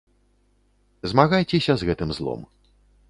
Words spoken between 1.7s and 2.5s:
з гэтым злом.